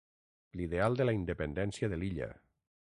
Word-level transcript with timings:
L'ideal 0.61 0.97
de 1.01 1.07
la 1.09 1.15
independència 1.19 1.93
de 1.95 2.03
l'illa. 2.03 2.35